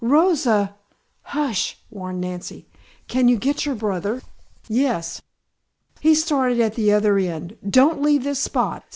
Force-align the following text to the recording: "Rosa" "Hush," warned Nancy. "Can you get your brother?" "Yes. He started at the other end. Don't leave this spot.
"Rosa" 0.03 0.77
"Hush," 1.35 1.77
warned 1.91 2.21
Nancy. 2.21 2.67
"Can 3.07 3.27
you 3.27 3.37
get 3.37 3.67
your 3.67 3.75
brother?" 3.75 4.23
"Yes. 4.67 5.21
He 5.99 6.15
started 6.15 6.59
at 6.59 6.73
the 6.73 6.91
other 6.91 7.19
end. 7.19 7.55
Don't 7.69 8.01
leave 8.01 8.23
this 8.23 8.39
spot. 8.39 8.83